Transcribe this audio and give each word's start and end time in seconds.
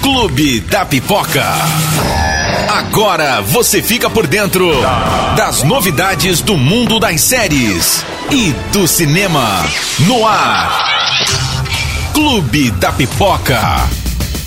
Clube 0.00 0.60
da 0.60 0.86
Pipoca. 0.86 1.44
Agora 2.68 3.40
você 3.42 3.82
fica 3.82 4.08
por 4.08 4.26
dentro 4.26 4.70
das 5.36 5.62
novidades 5.62 6.40
do 6.40 6.56
mundo 6.56 6.98
das 6.98 7.20
séries 7.20 8.04
e 8.30 8.52
do 8.72 8.88
cinema. 8.88 9.64
No 10.06 10.26
ar. 10.26 10.70
Clube 12.14 12.70
da 12.72 12.92
Pipoca. 12.92 13.60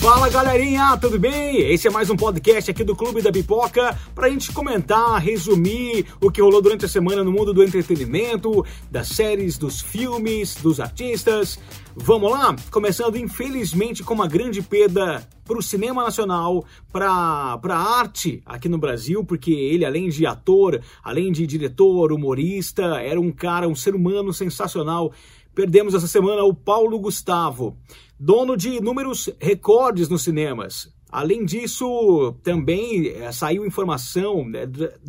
Fala 0.01 0.29
galerinha, 0.29 0.97
tudo 0.97 1.19
bem? 1.19 1.71
Esse 1.71 1.87
é 1.87 1.91
mais 1.91 2.09
um 2.09 2.15
podcast 2.15 2.71
aqui 2.71 2.83
do 2.83 2.95
Clube 2.95 3.21
da 3.21 3.31
Pipoca 3.31 3.95
pra 4.15 4.29
gente 4.29 4.51
comentar, 4.51 5.21
resumir 5.21 6.07
o 6.19 6.31
que 6.31 6.41
rolou 6.41 6.59
durante 6.59 6.85
a 6.85 6.87
semana 6.87 7.23
no 7.23 7.31
mundo 7.31 7.53
do 7.53 7.63
entretenimento, 7.63 8.65
das 8.89 9.09
séries, 9.09 9.59
dos 9.59 9.79
filmes, 9.79 10.55
dos 10.55 10.79
artistas. 10.79 11.59
Vamos 11.95 12.31
lá? 12.31 12.55
Começando, 12.71 13.17
infelizmente, 13.17 14.03
com 14.03 14.13
uma 14.13 14.27
grande 14.27 14.61
perda 14.61 15.27
para 15.43 15.57
o 15.57 15.61
cinema 15.61 16.03
nacional, 16.03 16.63
para 16.91 17.59
a 17.61 17.99
arte 17.99 18.41
aqui 18.45 18.69
no 18.69 18.77
Brasil, 18.77 19.25
porque 19.25 19.51
ele, 19.51 19.83
além 19.83 20.07
de 20.07 20.25
ator, 20.25 20.81
além 21.03 21.31
de 21.31 21.45
diretor, 21.45 22.13
humorista, 22.13 23.01
era 23.01 23.19
um 23.19 23.31
cara, 23.31 23.67
um 23.67 23.75
ser 23.75 23.93
humano 23.93 24.33
sensacional. 24.33 25.11
Perdemos 25.53 25.93
essa 25.93 26.07
semana 26.07 26.43
o 26.43 26.53
Paulo 26.53 26.97
Gustavo 26.97 27.75
dono 28.17 28.55
de 28.55 28.69
inúmeros 28.69 29.29
recordes 29.39 30.07
nos 30.07 30.21
cinemas. 30.21 30.93
Além 31.11 31.43
disso, 31.43 32.33
também 32.41 33.09
é, 33.09 33.31
saiu 33.31 33.65
informação 33.65 34.47
né, 34.47 34.61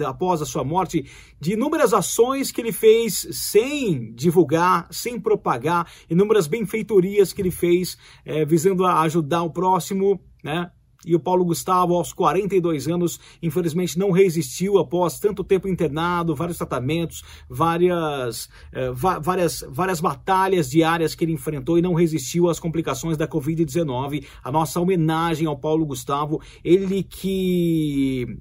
após 0.05 0.43
a 0.43 0.47
sua 0.47 0.65
morte 0.65 1.05
de 1.41 1.52
inúmeras 1.52 1.95
ações 1.95 2.51
que 2.51 2.60
ele 2.60 2.73
fez 2.73 3.29
sem 3.30 4.12
divulgar, 4.12 4.88
sem 4.91 5.20
propagar, 5.20 5.91
inúmeras 6.10 6.46
benfeitorias 6.46 7.33
que 7.33 7.41
ele 7.41 7.51
fez 7.51 7.96
é, 8.24 8.45
visando 8.45 8.84
a 8.84 9.01
ajudar 9.02 9.43
o 9.43 9.51
próximo, 9.51 10.20
né? 10.43 10.70
E 11.06 11.15
o 11.15 11.20
Paulo 11.20 11.45
Gustavo, 11.45 11.95
aos 11.95 12.13
42 12.13 12.87
anos, 12.88 13.18
infelizmente 13.43 13.99
não 13.99 14.10
resistiu 14.10 14.79
após 14.79 15.18
tanto 15.18 15.43
tempo 15.43 15.68
internado, 15.68 16.35
vários 16.35 16.59
tratamentos, 16.59 17.23
várias, 17.49 18.49
eh, 18.73 18.90
várias, 18.93 19.65
várias 19.68 20.01
batalhas 20.01 20.71
diárias 20.71 21.15
que 21.15 21.24
ele 21.24 21.32
enfrentou 21.32 21.79
e 21.79 21.82
não 21.82 21.95
resistiu 21.95 22.49
às 22.49 22.60
complicações 22.60 23.16
da 23.16 23.26
Covid-19. 23.26 24.24
A 24.45 24.52
nossa 24.52 24.80
homenagem 24.80 25.46
ao 25.46 25.59
Paulo 25.59 25.85
Gustavo, 25.85 26.41
ele 26.65 27.02
que 27.02 28.38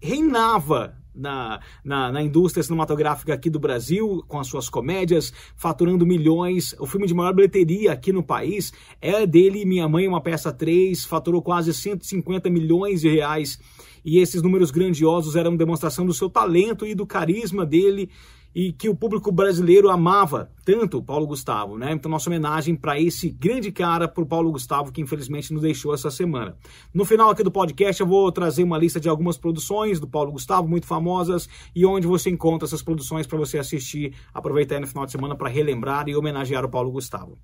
reinava 0.00 1.03
na, 1.14 1.60
na, 1.84 2.10
na, 2.10 2.22
indústria 2.22 2.62
cinematográfica 2.62 3.32
aqui 3.32 3.48
do 3.48 3.60
Brasil, 3.60 4.24
com 4.26 4.38
as 4.38 4.46
suas 4.46 4.68
comédias, 4.68 5.32
faturando 5.56 6.06
milhões. 6.06 6.74
O 6.78 6.86
filme 6.86 7.06
de 7.06 7.14
maior 7.14 7.32
bilheteria 7.32 7.92
aqui 7.92 8.12
no 8.12 8.22
país 8.22 8.72
é 9.00 9.26
dele, 9.26 9.64
Minha 9.64 9.88
Mãe, 9.88 10.08
uma 10.08 10.20
peça 10.20 10.52
3, 10.52 11.04
faturou 11.04 11.42
quase 11.42 11.72
150 11.72 12.50
milhões 12.50 13.00
de 13.00 13.08
reais. 13.08 13.58
E 14.04 14.18
esses 14.18 14.42
números 14.42 14.70
grandiosos 14.70 15.36
eram 15.36 15.56
demonstração 15.56 16.04
do 16.04 16.12
seu 16.12 16.28
talento 16.28 16.86
e 16.86 16.94
do 16.94 17.06
carisma 17.06 17.64
dele 17.64 18.10
e 18.54 18.72
que 18.72 18.88
o 18.88 18.94
público 18.94 19.32
brasileiro 19.32 19.90
amava 19.90 20.50
tanto 20.64 21.02
Paulo 21.02 21.26
Gustavo, 21.26 21.76
né? 21.76 21.92
Então, 21.92 22.10
nossa 22.10 22.30
homenagem 22.30 22.76
para 22.76 23.00
esse 23.00 23.28
grande 23.28 23.72
cara, 23.72 24.06
para 24.06 24.22
o 24.22 24.26
Paulo 24.26 24.52
Gustavo, 24.52 24.92
que 24.92 25.00
infelizmente 25.00 25.52
nos 25.52 25.62
deixou 25.62 25.92
essa 25.92 26.10
semana. 26.10 26.56
No 26.92 27.04
final 27.04 27.30
aqui 27.30 27.42
do 27.42 27.50
podcast, 27.50 28.00
eu 28.00 28.06
vou 28.06 28.30
trazer 28.30 28.62
uma 28.62 28.78
lista 28.78 29.00
de 29.00 29.08
algumas 29.08 29.36
produções 29.36 29.98
do 29.98 30.06
Paulo 30.06 30.30
Gustavo, 30.30 30.68
muito 30.68 30.86
famosas, 30.86 31.48
e 31.74 31.84
onde 31.84 32.06
você 32.06 32.30
encontra 32.30 32.66
essas 32.66 32.82
produções 32.82 33.26
para 33.26 33.38
você 33.38 33.58
assistir, 33.58 34.14
aproveitar 34.32 34.78
no 34.78 34.86
final 34.86 35.04
de 35.04 35.10
semana 35.10 35.34
para 35.34 35.48
relembrar 35.48 36.08
e 36.08 36.14
homenagear 36.14 36.64
o 36.64 36.68
Paulo 36.68 36.92
Gustavo. 36.92 37.36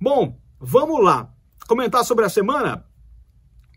Bom, 0.00 0.38
vamos 0.60 1.02
lá. 1.02 1.32
Comentar 1.66 2.04
sobre 2.04 2.24
a 2.24 2.28
semana? 2.28 2.91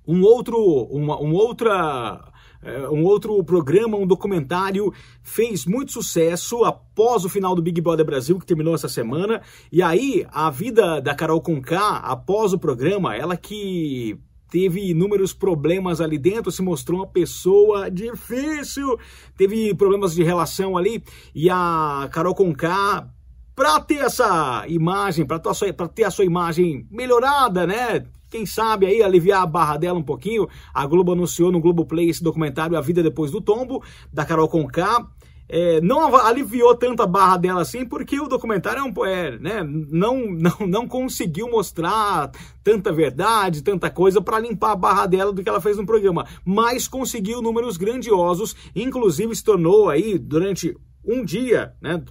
Um 0.07 0.21
outro, 0.23 0.57
uma, 0.91 1.19
um 1.21 1.33
outra 1.33 2.31
é, 2.65 2.89
um 2.89 3.03
outro 3.03 3.43
programa, 3.43 3.95
um 3.95 4.07
documentário, 4.07 4.91
fez 5.21 5.67
muito 5.67 5.91
sucesso 5.91 6.63
após 6.63 7.23
o 7.23 7.29
final 7.29 7.53
do 7.53 7.61
Big 7.61 7.79
Brother 7.79 8.03
Brasil, 8.03 8.39
que 8.39 8.45
terminou 8.45 8.73
essa 8.73 8.89
semana. 8.89 9.41
E 9.71 9.83
aí, 9.83 10.25
a 10.31 10.49
vida 10.49 10.99
da 10.99 11.13
Carol 11.13 11.39
Conká, 11.41 11.97
após 11.97 12.53
o 12.53 12.59
programa, 12.59 13.15
ela 13.15 13.37
que 13.37 14.19
teve 14.49 14.89
inúmeros 14.89 15.31
problemas 15.31 16.01
ali 16.01 16.17
dentro, 16.17 16.51
se 16.51 16.63
mostrou 16.63 17.01
uma 17.01 17.07
pessoa 17.07 17.91
difícil, 17.91 18.97
teve 19.37 19.75
problemas 19.75 20.15
de 20.15 20.23
relação 20.23 20.75
ali, 20.75 21.03
e 21.35 21.49
a 21.51 22.09
Carol 22.11 22.33
Conká 22.33 23.07
para 23.55 23.79
ter 23.79 23.99
essa 23.99 24.65
imagem, 24.67 25.25
para 25.25 25.39
ter 25.87 26.03
a 26.03 26.11
sua 26.11 26.25
imagem 26.25 26.87
melhorada, 26.89 27.67
né? 27.67 28.05
Quem 28.35 28.45
sabe 28.45 28.85
aí 28.85 29.01
aliviar 29.01 29.43
a 29.43 29.45
barra 29.45 29.77
dela 29.77 29.97
um 29.97 30.03
pouquinho. 30.03 30.49
A 30.73 30.85
Globo 30.85 31.13
anunciou 31.13 31.53
no 31.53 31.61
Globoplay 31.61 32.09
esse 32.09 32.21
documentário 32.21 32.77
A 32.77 32.81
Vida 32.81 33.01
Depois 33.01 33.31
do 33.31 33.39
Tombo, 33.39 33.81
da 34.11 34.25
Carol 34.25 34.49
Conká. 34.49 35.07
É, 35.47 35.79
não 35.79 36.13
aliviou 36.17 36.75
tanto 36.75 37.01
a 37.01 37.07
barra 37.07 37.37
dela 37.37 37.61
assim, 37.61 37.85
porque 37.85 38.19
o 38.19 38.27
documentário 38.27 38.81
é 38.81 38.83
um, 38.83 39.05
é, 39.05 39.39
né, 39.39 39.63
não, 39.63 40.27
não, 40.31 40.67
não 40.67 40.85
conseguiu 40.85 41.49
mostrar 41.49 42.29
tanta 42.61 42.91
verdade, 42.91 43.63
tanta 43.63 43.89
coisa 43.89 44.19
para 44.19 44.39
limpar 44.39 44.71
a 44.71 44.75
barra 44.75 45.05
dela 45.05 45.31
do 45.31 45.41
que 45.41 45.47
ela 45.47 45.61
fez 45.61 45.77
no 45.77 45.85
programa, 45.85 46.25
mas 46.43 46.89
conseguiu 46.89 47.41
números 47.41 47.77
grandiosos, 47.77 48.53
inclusive 48.75 49.33
se 49.33 49.43
tornou 49.43 49.87
aí 49.87 50.17
durante 50.17 50.75
um 51.05 51.23
dia, 51.23 51.73
né, 51.79 52.03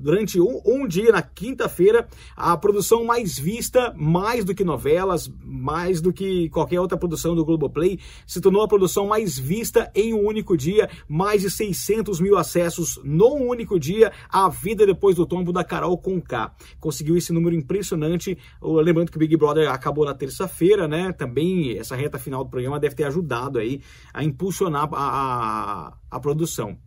durante 0.00 0.40
um, 0.40 0.60
um 0.64 0.88
dia, 0.88 1.12
na 1.12 1.22
quinta-feira, 1.22 2.08
a 2.36 2.56
produção 2.56 3.04
mais 3.04 3.38
vista, 3.38 3.94
mais 3.96 4.44
do 4.44 4.54
que 4.54 4.64
novelas, 4.64 5.30
mais 5.42 6.00
do 6.00 6.12
que 6.12 6.48
qualquer 6.48 6.80
outra 6.80 6.98
produção 6.98 7.34
do 7.34 7.44
Globoplay, 7.44 7.98
se 8.26 8.40
tornou 8.40 8.62
a 8.62 8.68
produção 8.68 9.06
mais 9.06 9.38
vista 9.38 9.90
em 9.94 10.14
um 10.14 10.26
único 10.26 10.56
dia, 10.56 10.88
mais 11.08 11.42
de 11.42 11.50
600 11.50 12.20
mil 12.20 12.36
acessos 12.36 12.98
no 13.04 13.34
único 13.34 13.78
dia, 13.78 14.12
a 14.28 14.48
vida 14.48 14.86
depois 14.86 15.16
do 15.16 15.26
tombo 15.26 15.52
da 15.52 15.62
Carol 15.62 15.96
Conká. 15.98 16.54
Conseguiu 16.78 17.16
esse 17.16 17.32
número 17.32 17.54
impressionante, 17.54 18.36
lembrando 18.62 19.10
que 19.10 19.16
o 19.16 19.20
Big 19.20 19.36
Brother 19.36 19.70
acabou 19.70 20.04
na 20.04 20.14
terça-feira, 20.14 20.88
né, 20.88 21.12
também 21.12 21.78
essa 21.78 21.94
reta 21.94 22.18
final 22.18 22.44
do 22.44 22.50
programa 22.50 22.80
deve 22.80 22.94
ter 22.94 23.04
ajudado 23.04 23.58
aí 23.58 23.80
a 24.12 24.24
impulsionar 24.24 24.88
a, 24.92 24.96
a, 24.96 25.92
a 26.10 26.20
produção. 26.20 26.78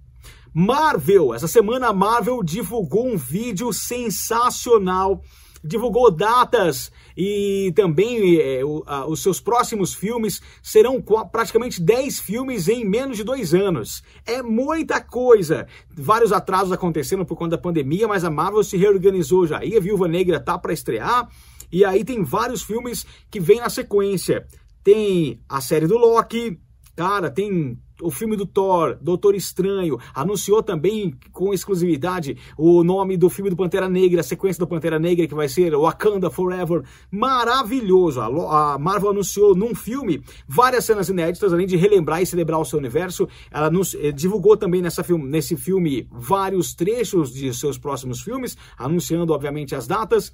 Marvel, 0.53 1.33
essa 1.33 1.47
semana 1.47 1.87
a 1.87 1.93
Marvel 1.93 2.43
divulgou 2.43 3.07
um 3.07 3.17
vídeo 3.17 3.73
sensacional, 3.73 5.23
divulgou 5.63 6.11
datas 6.11 6.91
e 7.17 7.73
também 7.75 8.37
é, 8.39 8.63
o, 8.63 8.83
a, 8.85 9.07
os 9.07 9.23
seus 9.23 9.39
próximos 9.39 9.95
filmes 9.95 10.41
serão 10.61 11.01
praticamente 11.31 11.81
10 11.81 12.19
filmes 12.19 12.67
em 12.67 12.85
menos 12.85 13.17
de 13.17 13.23
dois 13.23 13.53
anos. 13.53 14.03
É 14.27 14.43
muita 14.43 15.01
coisa. 15.01 15.65
Vários 15.89 16.31
atrasos 16.31 16.71
acontecendo 16.71 17.25
por 17.25 17.35
conta 17.35 17.57
da 17.57 17.61
pandemia, 17.61 18.07
mas 18.07 18.23
a 18.23 18.29
Marvel 18.29 18.63
se 18.63 18.77
reorganizou 18.77 19.47
já. 19.47 19.65
E 19.65 19.75
a 19.75 19.79
Viúva 19.79 20.07
Negra 20.07 20.39
tá 20.39 20.55
para 20.59 20.73
estrear. 20.73 21.27
E 21.71 21.83
aí 21.83 22.03
tem 22.03 22.23
vários 22.23 22.61
filmes 22.61 23.07
que 23.31 23.39
vêm 23.39 23.59
na 23.59 23.69
sequência. 23.69 24.45
Tem 24.83 25.41
a 25.49 25.61
série 25.61 25.87
do 25.87 25.97
Loki, 25.97 26.59
cara, 26.95 27.31
tem 27.31 27.79
o 28.03 28.11
filme 28.11 28.35
do 28.35 28.45
Thor, 28.45 28.97
Doutor 29.01 29.35
Estranho, 29.35 29.97
anunciou 30.13 30.61
também 30.61 31.15
com 31.31 31.53
exclusividade 31.53 32.37
o 32.57 32.83
nome 32.83 33.17
do 33.17 33.29
filme 33.29 33.49
do 33.49 33.55
Pantera 33.55 33.89
Negra, 33.89 34.21
a 34.21 34.23
sequência 34.23 34.59
do 34.59 34.67
Pantera 34.67 34.99
Negra, 34.99 35.27
que 35.27 35.33
vai 35.33 35.47
ser 35.47 35.75
Wakanda 35.75 36.29
Forever. 36.29 36.83
Maravilhoso! 37.09 38.21
A 38.21 38.77
Marvel 38.77 39.11
anunciou 39.11 39.55
num 39.55 39.73
filme 39.73 40.21
várias 40.47 40.85
cenas 40.85 41.09
inéditas, 41.09 41.53
além 41.53 41.65
de 41.65 41.77
relembrar 41.77 42.21
e 42.21 42.25
celebrar 42.25 42.59
o 42.59 42.65
seu 42.65 42.79
universo. 42.79 43.27
Ela 43.49 43.69
nos, 43.69 43.95
eh, 43.95 44.11
divulgou 44.11 44.57
também 44.57 44.81
nessa 44.81 45.03
filme, 45.03 45.27
nesse 45.27 45.55
filme 45.55 46.07
vários 46.11 46.73
trechos 46.73 47.33
de 47.33 47.53
seus 47.53 47.77
próximos 47.77 48.21
filmes, 48.21 48.57
anunciando, 48.77 49.33
obviamente, 49.33 49.75
as 49.75 49.87
datas 49.87 50.31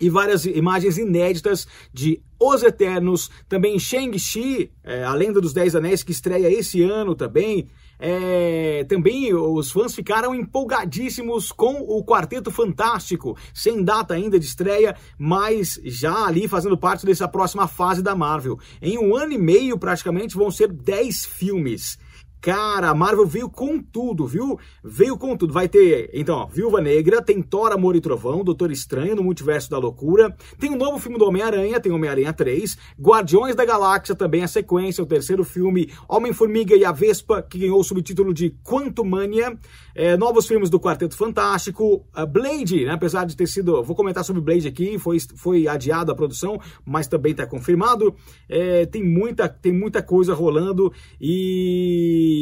e 0.00 0.10
várias 0.10 0.44
imagens 0.44 0.98
inéditas 0.98 1.66
de 1.92 2.20
Os 2.38 2.62
Eternos, 2.62 3.30
também 3.48 3.78
Shang-Chi, 3.78 4.70
é, 4.82 5.04
a 5.04 5.14
Lenda 5.14 5.40
dos 5.40 5.52
Dez 5.52 5.74
Anéis, 5.74 6.02
que 6.02 6.12
estreia 6.12 6.50
esse 6.50 6.82
ano 6.82 7.14
também. 7.14 7.68
É, 7.98 8.84
também 8.88 9.32
os 9.32 9.70
fãs 9.70 9.94
ficaram 9.94 10.34
empolgadíssimos 10.34 11.52
com 11.52 11.80
o 11.80 12.04
Quarteto 12.04 12.50
Fantástico, 12.50 13.36
sem 13.52 13.82
data 13.82 14.14
ainda 14.14 14.38
de 14.38 14.46
estreia, 14.46 14.96
mas 15.16 15.80
já 15.84 16.26
ali 16.26 16.48
fazendo 16.48 16.76
parte 16.76 17.06
dessa 17.06 17.28
próxima 17.28 17.68
fase 17.68 18.02
da 18.02 18.14
Marvel. 18.14 18.58
Em 18.82 18.98
um 18.98 19.16
ano 19.16 19.32
e 19.32 19.38
meio, 19.38 19.78
praticamente, 19.78 20.36
vão 20.36 20.50
ser 20.50 20.72
10 20.72 21.24
filmes. 21.24 21.98
Cara, 22.44 22.90
a 22.90 22.94
Marvel 22.94 23.24
veio 23.24 23.48
com 23.48 23.80
tudo, 23.80 24.26
viu? 24.26 24.58
Veio 24.84 25.16
com 25.16 25.34
tudo. 25.34 25.50
Vai 25.50 25.66
ter, 25.66 26.10
então, 26.12 26.36
ó, 26.36 26.46
Viúva 26.46 26.78
Negra, 26.78 27.22
tem 27.22 27.40
Thor, 27.40 27.72
Amor 27.72 27.96
e 27.96 28.02
Trovão, 28.02 28.44
Doutor 28.44 28.70
Estranho 28.70 29.16
no 29.16 29.22
Multiverso 29.22 29.70
da 29.70 29.78
Loucura, 29.78 30.36
tem 30.58 30.68
o 30.68 30.74
um 30.74 30.76
novo 30.76 30.98
filme 30.98 31.16
do 31.16 31.24
Homem-Aranha, 31.24 31.80
tem 31.80 31.90
Homem-Aranha 31.90 32.34
3, 32.34 32.76
Guardiões 33.00 33.54
da 33.54 33.64
Galáxia 33.64 34.14
também 34.14 34.42
a 34.42 34.46
sequência, 34.46 35.02
o 35.02 35.06
terceiro 35.06 35.42
filme, 35.42 35.90
Homem-Formiga 36.06 36.76
e 36.76 36.84
a 36.84 36.92
Vespa, 36.92 37.40
que 37.40 37.60
ganhou 37.60 37.80
o 37.80 37.84
subtítulo 37.84 38.34
de 38.34 38.50
Quantumania, 38.62 39.58
É, 39.96 40.16
novos 40.16 40.48
filmes 40.48 40.68
do 40.68 40.80
Quarteto 40.80 41.16
Fantástico, 41.16 42.04
Blade, 42.28 42.84
né, 42.84 42.92
apesar 42.92 43.24
de 43.24 43.36
ter 43.36 43.46
sido, 43.46 43.80
vou 43.80 43.94
comentar 43.94 44.24
sobre 44.24 44.42
Blade 44.42 44.66
aqui, 44.66 44.98
foi, 44.98 45.18
foi 45.36 45.68
adiado 45.68 46.10
a 46.10 46.16
produção, 46.16 46.60
mas 46.84 47.06
também 47.06 47.30
está 47.30 47.46
confirmado. 47.46 48.12
É, 48.48 48.86
tem, 48.86 49.04
muita, 49.04 49.48
tem 49.48 49.72
muita 49.72 50.02
coisa 50.02 50.34
rolando 50.34 50.92
e 51.20 52.33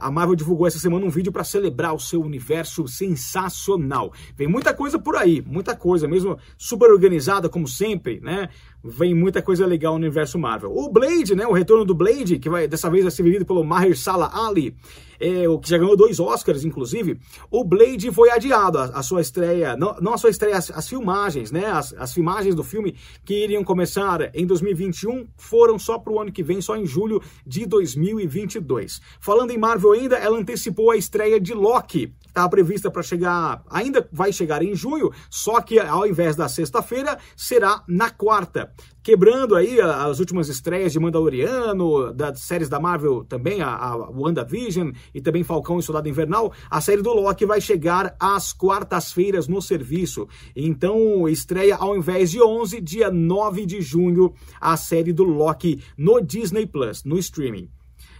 a 0.00 0.10
Marvel 0.10 0.34
divulgou 0.34 0.66
essa 0.66 0.78
semana 0.78 1.04
um 1.04 1.10
vídeo 1.10 1.32
para 1.32 1.44
celebrar 1.44 1.94
o 1.94 1.98
seu 1.98 2.20
universo 2.20 2.86
sensacional. 2.88 4.12
Vem 4.36 4.48
muita 4.48 4.72
coisa 4.74 4.98
por 4.98 5.16
aí, 5.16 5.42
muita 5.46 5.76
coisa, 5.76 6.08
mesmo 6.08 6.38
super 6.56 6.90
organizada 6.90 7.48
como 7.48 7.68
sempre, 7.68 8.20
né? 8.20 8.48
Vem 8.84 9.14
muita 9.14 9.40
coisa 9.40 9.64
legal 9.64 9.92
no 9.92 10.00
universo 10.00 10.38
Marvel. 10.38 10.72
O 10.74 10.90
Blade, 10.90 11.34
né, 11.34 11.46
o 11.46 11.52
retorno 11.52 11.84
do 11.84 11.94
Blade, 11.94 12.38
que 12.38 12.50
vai 12.50 12.66
dessa 12.66 12.90
vez 12.90 13.04
vai 13.04 13.10
ser 13.10 13.22
vivido 13.22 13.46
pelo 13.46 13.62
Mahershala 13.62 14.30
Ali, 14.32 14.74
é, 15.22 15.44
que 15.62 15.70
já 15.70 15.78
ganhou 15.78 15.96
dois 15.96 16.18
Oscars, 16.18 16.64
inclusive, 16.64 17.20
o 17.50 17.62
Blade 17.62 18.10
foi 18.10 18.30
adiado 18.30 18.78
a, 18.78 18.84
a 18.86 19.02
sua 19.02 19.20
estreia, 19.20 19.76
não, 19.76 19.94
não, 20.00 20.14
a 20.14 20.18
sua 20.18 20.30
estreia, 20.30 20.56
as, 20.56 20.70
as 20.70 20.88
filmagens, 20.88 21.52
né? 21.52 21.66
As, 21.66 21.94
as, 21.94 22.12
filmagens 22.12 22.54
do 22.56 22.64
filme 22.64 22.96
que 23.24 23.44
iriam 23.44 23.62
começar 23.62 24.34
em 24.34 24.44
2021 24.44 25.28
foram 25.36 25.78
só 25.78 25.98
para 25.98 26.12
o 26.12 26.20
ano 26.20 26.32
que 26.32 26.42
vem, 26.42 26.60
só 26.60 26.76
em 26.76 26.84
julho 26.84 27.22
de 27.46 27.64
2022. 27.66 29.00
Falando 29.20 29.52
em 29.52 29.58
Marvel 29.58 29.92
ainda, 29.92 30.16
ela 30.16 30.38
antecipou 30.38 30.90
a 30.90 30.96
estreia 30.96 31.40
de 31.40 31.54
Loki, 31.54 32.12
estava 32.26 32.48
prevista 32.48 32.90
para 32.90 33.02
chegar, 33.02 33.62
ainda 33.70 34.08
vai 34.10 34.32
chegar 34.32 34.62
em 34.62 34.74
junho, 34.74 35.12
só 35.30 35.60
que 35.60 35.78
ao 35.78 36.06
invés 36.06 36.34
da 36.34 36.48
sexta-feira, 36.48 37.16
será 37.36 37.84
na 37.86 38.10
quarta. 38.10 38.72
Quebrando 39.02 39.56
aí 39.56 39.80
as 39.80 40.20
últimas 40.20 40.48
estreias 40.48 40.92
de 40.92 41.00
Mandaloriano, 41.00 42.12
das 42.12 42.40
séries 42.40 42.68
da 42.68 42.78
Marvel 42.78 43.24
também, 43.24 43.60
a, 43.60 43.74
a 43.74 43.96
WandaVision 44.10 44.92
e 45.12 45.20
também 45.20 45.42
Falcão 45.42 45.80
e 45.80 45.82
Soldado 45.82 46.08
Invernal, 46.08 46.52
a 46.70 46.80
série 46.80 47.02
do 47.02 47.12
Loki 47.12 47.44
vai 47.44 47.60
chegar 47.60 48.14
às 48.20 48.52
quartas-feiras 48.52 49.48
no 49.48 49.60
serviço. 49.60 50.28
Então, 50.54 51.28
estreia 51.28 51.74
ao 51.74 51.96
invés 51.96 52.30
de 52.30 52.40
11, 52.40 52.80
dia 52.80 53.10
9 53.10 53.66
de 53.66 53.80
junho, 53.80 54.32
a 54.60 54.76
série 54.76 55.12
do 55.12 55.24
Loki 55.24 55.82
no 55.98 56.20
Disney 56.20 56.64
Plus, 56.64 57.02
no 57.02 57.18
streaming. 57.18 57.68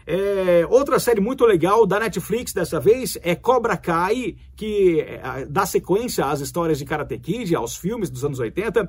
É, 0.06 0.66
outra 0.68 0.98
série 0.98 1.20
muito 1.20 1.44
legal 1.44 1.86
da 1.86 2.00
Netflix 2.00 2.52
dessa 2.52 2.80
vez 2.80 3.18
é 3.22 3.34
Cobra 3.34 3.76
Kai, 3.76 4.36
que 4.56 5.00
é, 5.00 5.46
dá 5.48 5.64
sequência 5.66 6.26
às 6.26 6.40
histórias 6.40 6.78
de 6.78 6.84
Karate 6.84 7.18
Kid, 7.18 7.54
aos 7.54 7.76
filmes 7.76 8.10
dos 8.10 8.24
anos 8.24 8.38
80. 8.38 8.88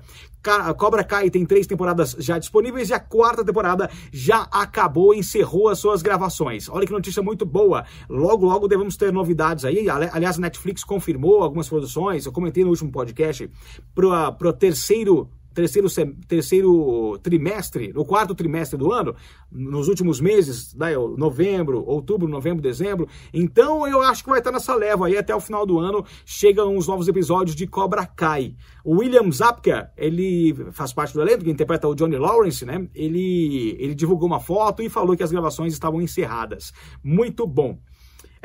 Cobra 0.77 1.03
Kai 1.03 1.29
tem 1.29 1.45
três 1.45 1.67
temporadas 1.67 2.15
já 2.19 2.37
disponíveis 2.37 2.89
e 2.89 2.93
a 2.93 2.99
quarta 2.99 3.43
temporada 3.43 3.89
já 4.11 4.47
acabou, 4.51 5.13
encerrou 5.13 5.69
as 5.69 5.79
suas 5.79 6.01
gravações. 6.01 6.67
Olha 6.69 6.85
que 6.85 6.91
notícia 6.91 7.21
muito 7.21 7.45
boa. 7.45 7.85
Logo, 8.09 8.45
logo 8.45 8.67
devemos 8.67 8.97
ter 8.97 9.11
novidades 9.11 9.65
aí. 9.65 9.89
Aliás, 9.89 10.37
a 10.37 10.41
Netflix 10.41 10.83
confirmou 10.83 11.43
algumas 11.43 11.69
produções. 11.69 12.25
Eu 12.25 12.31
comentei 12.31 12.63
no 12.63 12.71
último 12.71 12.91
podcast 12.91 13.49
para 13.95 14.49
o 14.49 14.53
terceiro 14.53 15.29
terceiro, 15.53 15.87
terceiro 16.27 17.17
trimestre, 17.19 17.93
no 17.93 18.05
quarto 18.05 18.35
trimestre 18.35 18.77
do 18.77 18.91
ano, 18.91 19.15
nos 19.51 19.87
últimos 19.87 20.19
meses, 20.19 20.73
né, 20.75 20.95
novembro, 21.17 21.83
outubro, 21.85 22.27
novembro, 22.27 22.61
dezembro. 22.61 23.07
Então 23.33 23.87
eu 23.87 24.01
acho 24.01 24.23
que 24.23 24.29
vai 24.29 24.39
estar 24.39 24.51
nessa 24.51 24.75
leva 24.75 25.07
aí 25.07 25.17
até 25.17 25.33
o 25.35 25.39
final 25.39 25.65
do 25.65 25.79
ano. 25.79 26.05
Chegam 26.25 26.75
os 26.75 26.87
novos 26.87 27.07
episódios 27.07 27.55
de 27.55 27.67
Cobra 27.67 28.05
Kai. 28.05 28.55
O 28.83 28.97
William 28.97 29.31
Zapka, 29.31 29.91
ele 29.95 30.53
faz 30.71 30.91
parte 30.91 31.13
do 31.13 31.21
elenco, 31.21 31.43
que 31.43 31.51
interpreta 31.51 31.87
o 31.87 31.95
Johnny 31.95 32.17
Lawrence, 32.17 32.65
né? 32.65 32.87
Ele, 32.93 33.75
ele 33.79 33.95
divulgou 33.95 34.27
uma 34.27 34.39
foto 34.39 34.81
e 34.81 34.89
falou 34.89 35.15
que 35.15 35.23
as 35.23 35.31
gravações 35.31 35.73
estavam 35.73 36.01
encerradas. 36.01 36.73
Muito 37.03 37.47
bom. 37.47 37.79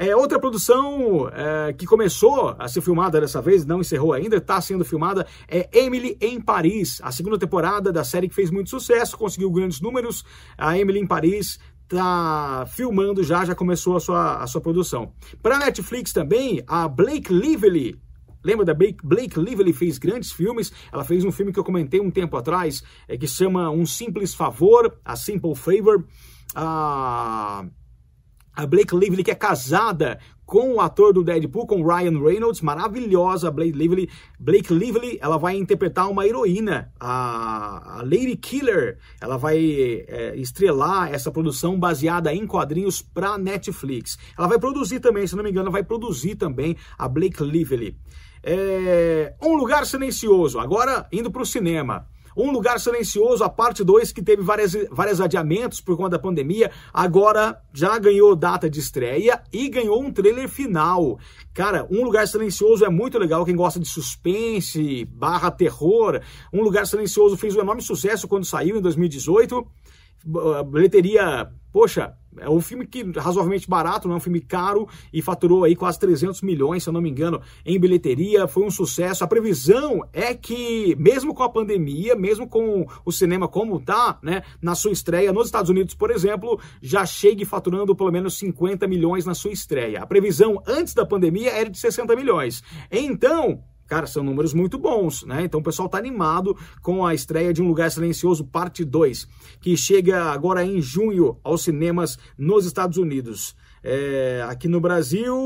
É, 0.00 0.14
outra 0.14 0.38
produção 0.38 1.28
é, 1.28 1.72
que 1.72 1.84
começou 1.84 2.54
a 2.56 2.68
ser 2.68 2.80
filmada 2.80 3.20
dessa 3.20 3.42
vez, 3.42 3.66
não 3.66 3.80
encerrou 3.80 4.12
ainda, 4.12 4.36
está 4.36 4.60
sendo 4.60 4.84
filmada, 4.84 5.26
é 5.48 5.68
Emily 5.76 6.16
em 6.20 6.40
Paris, 6.40 7.00
a 7.02 7.10
segunda 7.10 7.36
temporada 7.36 7.90
da 7.90 8.04
série 8.04 8.28
que 8.28 8.34
fez 8.34 8.48
muito 8.48 8.70
sucesso, 8.70 9.18
conseguiu 9.18 9.50
grandes 9.50 9.80
números. 9.80 10.24
A 10.56 10.78
Emily 10.78 11.00
em 11.00 11.06
Paris 11.06 11.58
está 11.82 12.64
filmando 12.68 13.24
já, 13.24 13.44
já 13.44 13.56
começou 13.56 13.96
a 13.96 14.00
sua, 14.00 14.36
a 14.40 14.46
sua 14.46 14.60
produção. 14.60 15.12
Para 15.42 15.58
Netflix 15.58 16.12
também, 16.12 16.62
a 16.68 16.86
Blake 16.86 17.32
Lively 17.32 18.00
Lembra 18.44 18.64
da 18.64 18.72
Blake, 18.72 19.04
Blake 19.04 19.36
Lively 19.36 19.72
fez 19.72 19.98
grandes 19.98 20.30
filmes? 20.30 20.72
Ela 20.92 21.02
fez 21.02 21.24
um 21.24 21.32
filme 21.32 21.52
que 21.52 21.58
eu 21.58 21.64
comentei 21.64 22.00
um 22.00 22.08
tempo 22.08 22.36
atrás, 22.36 22.84
é, 23.08 23.16
que 23.16 23.26
se 23.26 23.34
chama 23.34 23.68
Um 23.68 23.84
Simples 23.84 24.32
Favor, 24.32 24.96
A 25.04 25.16
Simple 25.16 25.56
Favor. 25.56 26.06
Ah, 26.54 27.66
a 28.58 28.66
Blake 28.66 28.92
Lively, 28.92 29.22
que 29.22 29.30
é 29.30 29.36
casada 29.36 30.18
com 30.44 30.74
o 30.74 30.80
ator 30.80 31.12
do 31.12 31.22
Deadpool, 31.22 31.64
com 31.64 31.86
Ryan 31.86 32.18
Reynolds, 32.20 32.60
maravilhosa 32.60 33.52
Blake 33.52 33.70
Lively. 33.70 34.10
Blake 34.36 34.74
Lively, 34.74 35.16
ela 35.22 35.38
vai 35.38 35.56
interpretar 35.56 36.10
uma 36.10 36.26
heroína, 36.26 36.92
a, 36.98 37.98
a 37.98 38.02
Lady 38.02 38.36
Killer. 38.36 38.98
Ela 39.20 39.36
vai 39.36 39.58
é, 40.08 40.34
estrelar 40.34 41.14
essa 41.14 41.30
produção 41.30 41.78
baseada 41.78 42.34
em 42.34 42.48
quadrinhos 42.48 43.00
para 43.00 43.38
Netflix. 43.38 44.18
Ela 44.36 44.48
vai 44.48 44.58
produzir 44.58 44.98
também, 44.98 45.24
se 45.24 45.36
não 45.36 45.44
me 45.44 45.50
engano, 45.50 45.70
vai 45.70 45.84
produzir 45.84 46.34
também 46.34 46.76
a 46.98 47.06
Blake 47.06 47.40
Lively. 47.40 47.96
É, 48.42 49.34
um 49.40 49.54
Lugar 49.56 49.86
Silencioso, 49.86 50.58
agora 50.58 51.06
indo 51.12 51.30
para 51.30 51.42
o 51.42 51.46
cinema. 51.46 52.08
Um 52.38 52.52
Lugar 52.52 52.78
Silencioso, 52.78 53.42
a 53.42 53.48
parte 53.48 53.82
2, 53.82 54.12
que 54.12 54.22
teve 54.22 54.42
várias, 54.42 54.72
vários 54.92 55.20
adiamentos 55.20 55.80
por 55.80 55.96
conta 55.96 56.10
da 56.10 56.18
pandemia, 56.20 56.70
agora 56.94 57.60
já 57.72 57.98
ganhou 57.98 58.36
data 58.36 58.70
de 58.70 58.78
estreia 58.78 59.42
e 59.52 59.68
ganhou 59.68 60.00
um 60.00 60.12
trailer 60.12 60.48
final. 60.48 61.18
Cara, 61.52 61.84
Um 61.90 62.04
Lugar 62.04 62.28
Silencioso 62.28 62.84
é 62.84 62.88
muito 62.88 63.18
legal, 63.18 63.44
quem 63.44 63.56
gosta 63.56 63.80
de 63.80 63.88
suspense, 63.88 65.04
barra 65.06 65.50
terror. 65.50 66.20
Um 66.52 66.62
Lugar 66.62 66.86
Silencioso 66.86 67.36
fez 67.36 67.56
um 67.56 67.60
enorme 67.60 67.82
sucesso 67.82 68.28
quando 68.28 68.44
saiu 68.44 68.76
em 68.76 68.80
2018. 68.80 69.66
Bilheteria, 70.70 71.50
poxa, 71.72 72.14
é 72.40 72.48
um 72.48 72.60
filme 72.60 72.86
que 72.86 73.02
razoavelmente 73.18 73.68
barato, 73.68 74.08
não 74.08 74.14
é 74.14 74.18
um 74.18 74.20
filme 74.20 74.40
caro 74.40 74.88
e 75.12 75.22
faturou 75.22 75.64
aí 75.64 75.74
quase 75.74 75.98
300 75.98 76.42
milhões, 76.42 76.82
se 76.82 76.88
eu 76.88 76.92
não 76.92 77.00
me 77.00 77.10
engano, 77.10 77.40
em 77.64 77.78
bilheteria, 77.78 78.46
foi 78.46 78.64
um 78.64 78.70
sucesso. 78.70 79.24
A 79.24 79.26
previsão 79.26 80.04
é 80.12 80.34
que 80.34 80.96
mesmo 80.98 81.34
com 81.34 81.42
a 81.42 81.48
pandemia, 81.48 82.14
mesmo 82.14 82.48
com 82.48 82.86
o 83.04 83.12
cinema 83.12 83.48
como 83.48 83.80
tá, 83.80 84.18
né, 84.22 84.42
na 84.60 84.74
sua 84.74 84.92
estreia 84.92 85.32
nos 85.32 85.46
Estados 85.46 85.70
Unidos, 85.70 85.94
por 85.94 86.10
exemplo, 86.10 86.60
já 86.80 87.04
chegue 87.04 87.44
faturando 87.44 87.94
pelo 87.94 88.10
menos 88.10 88.38
50 88.38 88.86
milhões 88.86 89.24
na 89.24 89.34
sua 89.34 89.52
estreia. 89.52 90.02
A 90.02 90.06
previsão 90.06 90.62
antes 90.66 90.94
da 90.94 91.04
pandemia 91.04 91.50
era 91.50 91.70
de 91.70 91.78
60 91.78 92.14
milhões. 92.16 92.62
Então, 92.90 93.62
Cara, 93.88 94.06
são 94.06 94.22
números 94.22 94.52
muito 94.52 94.78
bons, 94.78 95.24
né? 95.24 95.44
Então 95.44 95.60
o 95.60 95.62
pessoal 95.62 95.86
está 95.86 95.96
animado 95.96 96.54
com 96.82 97.06
a 97.06 97.14
estreia 97.14 97.54
de 97.54 97.62
Um 97.62 97.68
Lugar 97.68 97.90
Silencioso, 97.90 98.44
parte 98.44 98.84
2, 98.84 99.26
que 99.62 99.76
chega 99.78 100.24
agora 100.24 100.62
em 100.62 100.78
junho 100.80 101.38
aos 101.42 101.62
cinemas 101.62 102.18
nos 102.36 102.66
Estados 102.66 102.98
Unidos. 102.98 103.56
É, 103.82 104.44
aqui 104.48 104.68
no 104.68 104.80
Brasil, 104.80 105.36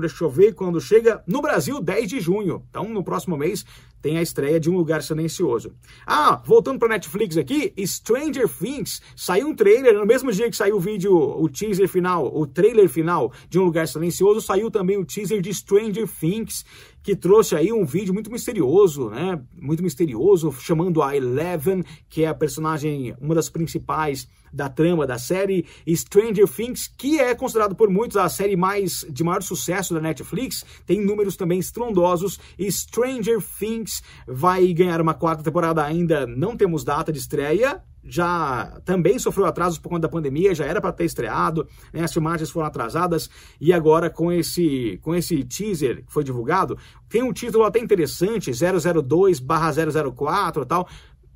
deixa 0.00 0.24
eu 0.24 0.30
ver 0.30 0.54
quando 0.54 0.80
chega. 0.80 1.22
No 1.26 1.40
Brasil, 1.40 1.80
10 1.80 2.08
de 2.08 2.20
junho. 2.20 2.64
Então, 2.68 2.88
no 2.88 3.04
próximo 3.04 3.36
mês, 3.36 3.64
tem 4.00 4.18
a 4.18 4.22
estreia 4.22 4.60
de 4.60 4.70
Um 4.70 4.76
Lugar 4.76 5.02
Silencioso. 5.02 5.72
Ah, 6.06 6.40
voltando 6.44 6.78
para 6.78 6.88
Netflix 6.88 7.36
aqui, 7.36 7.72
Stranger 7.84 8.48
Things. 8.48 9.02
Saiu 9.16 9.48
um 9.48 9.54
trailer, 9.54 9.94
no 9.94 10.06
mesmo 10.06 10.32
dia 10.32 10.48
que 10.48 10.56
saiu 10.56 10.76
o 10.76 10.80
vídeo, 10.80 11.14
o 11.14 11.48
teaser 11.48 11.88
final, 11.88 12.30
o 12.34 12.46
trailer 12.46 12.88
final 12.88 13.32
de 13.48 13.58
Um 13.58 13.64
Lugar 13.64 13.88
Silencioso, 13.88 14.40
saiu 14.40 14.70
também 14.70 14.96
o 14.96 15.04
teaser 15.04 15.40
de 15.40 15.52
Stranger 15.52 16.08
Things, 16.08 16.64
que 17.02 17.16
trouxe 17.16 17.56
aí 17.56 17.72
um 17.72 17.84
vídeo 17.84 18.14
muito 18.14 18.30
misterioso, 18.30 19.10
né? 19.10 19.40
Muito 19.60 19.82
misterioso, 19.82 20.52
chamando 20.52 21.02
a 21.02 21.16
Eleven, 21.16 21.84
que 22.08 22.22
é 22.22 22.28
a 22.28 22.34
personagem, 22.34 23.16
uma 23.20 23.34
das 23.34 23.48
principais 23.48 24.28
da 24.52 24.68
trama 24.68 25.06
da 25.06 25.18
série 25.18 25.66
Stranger 25.88 26.48
Things, 26.48 26.88
que 26.88 27.18
é 27.18 27.34
considerado 27.34 27.74
por 27.74 27.90
muitos 27.90 28.16
a 28.16 28.28
série 28.28 28.56
mais 28.56 29.04
de 29.08 29.24
maior 29.24 29.42
sucesso 29.42 29.94
da 29.94 30.00
Netflix, 30.00 30.64
tem 30.86 31.04
números 31.04 31.36
também 31.36 31.58
estrondosos. 31.58 32.38
Stranger 32.58 33.42
Things 33.58 34.02
vai 34.26 34.72
ganhar 34.72 35.00
uma 35.00 35.14
quarta 35.14 35.42
temporada 35.42 35.84
ainda, 35.84 36.26
não 36.26 36.56
temos 36.56 36.84
data 36.84 37.12
de 37.12 37.18
estreia, 37.18 37.82
já 38.08 38.80
também 38.84 39.18
sofreu 39.18 39.46
atrasos 39.46 39.78
por 39.78 39.88
conta 39.90 40.02
da 40.02 40.08
pandemia, 40.08 40.54
já 40.54 40.64
era 40.64 40.80
para 40.80 40.92
ter 40.92 41.04
estreado, 41.04 41.68
né? 41.92 42.02
as 42.02 42.12
filmagens 42.12 42.50
foram 42.50 42.66
atrasadas 42.66 43.28
e 43.60 43.72
agora 43.72 44.08
com 44.08 44.32
esse 44.32 44.98
com 45.02 45.14
esse 45.14 45.44
teaser 45.44 46.04
que 46.06 46.12
foi 46.12 46.24
divulgado, 46.24 46.78
tem 47.08 47.22
um 47.22 47.32
título 47.32 47.62
até 47.64 47.78
interessante, 47.78 48.50
002/004 48.50 50.64
tal. 50.64 50.88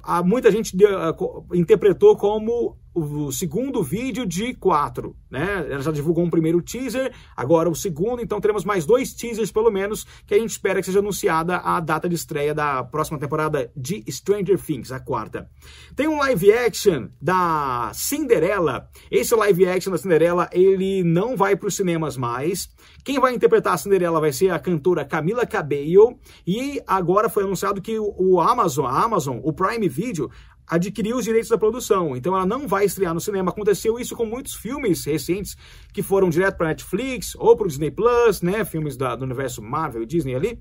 Há 0.04 0.20
muita 0.20 0.50
gente 0.50 0.74
uh, 0.74 1.46
interpretou 1.54 2.16
como 2.16 2.76
o 2.94 3.32
segundo 3.32 3.82
vídeo 3.82 4.26
de 4.26 4.54
quatro, 4.54 5.16
né? 5.30 5.66
Ela 5.70 5.82
já 5.82 5.90
divulgou 5.90 6.24
um 6.24 6.30
primeiro 6.30 6.60
teaser, 6.60 7.12
agora 7.36 7.68
o 7.68 7.74
segundo, 7.74 8.22
então 8.22 8.40
teremos 8.40 8.64
mais 8.64 8.84
dois 8.84 9.12
teasers 9.14 9.50
pelo 9.50 9.70
menos, 9.70 10.06
que 10.26 10.34
a 10.34 10.38
gente 10.38 10.50
espera 10.50 10.80
que 10.80 10.86
seja 10.86 10.98
anunciada 10.98 11.56
a 11.58 11.80
data 11.80 12.08
de 12.08 12.14
estreia 12.14 12.54
da 12.54 12.84
próxima 12.84 13.18
temporada 13.18 13.70
de 13.76 14.04
Stranger 14.10 14.60
Things, 14.60 14.92
a 14.92 15.00
quarta. 15.00 15.48
Tem 15.96 16.06
um 16.06 16.18
live 16.18 16.52
action 16.52 17.08
da 17.20 17.90
Cinderela. 17.94 18.88
Esse 19.10 19.34
live 19.34 19.66
action 19.66 19.90
da 19.90 19.98
Cinderela, 19.98 20.48
ele 20.52 21.02
não 21.02 21.36
vai 21.36 21.56
para 21.56 21.68
os 21.68 21.76
cinemas 21.76 22.16
mais. 22.16 22.68
Quem 23.04 23.18
vai 23.18 23.34
interpretar 23.34 23.74
a 23.74 23.76
Cinderela 23.76 24.20
vai 24.20 24.32
ser 24.32 24.50
a 24.50 24.58
cantora 24.58 25.04
Camila 25.04 25.46
Cabello 25.46 26.18
e 26.46 26.80
agora 26.86 27.28
foi 27.28 27.44
anunciado 27.44 27.80
que 27.80 27.98
o 27.98 28.40
Amazon, 28.40 28.86
a 28.86 29.02
Amazon, 29.02 29.38
o 29.42 29.52
Prime 29.52 29.88
Video 29.88 30.30
adquiriu 30.66 31.16
os 31.16 31.24
direitos 31.24 31.50
da 31.50 31.58
produção, 31.58 32.16
então 32.16 32.34
ela 32.34 32.46
não 32.46 32.66
vai 32.66 32.84
estrear 32.84 33.12
no 33.12 33.20
cinema. 33.20 33.50
Aconteceu 33.50 33.98
isso 33.98 34.16
com 34.16 34.24
muitos 34.24 34.54
filmes 34.54 35.04
recentes 35.04 35.56
que 35.92 36.02
foram 36.02 36.30
direto 36.30 36.56
para 36.56 36.68
Netflix 36.68 37.34
ou 37.36 37.56
para 37.56 37.64
o 37.64 37.68
Disney 37.68 37.90
Plus, 37.90 38.42
né? 38.42 38.64
Filmes 38.64 38.96
da, 38.96 39.14
do 39.14 39.24
universo 39.24 39.60
Marvel 39.62 40.02
e 40.02 40.06
Disney 40.06 40.34
ali. 40.34 40.60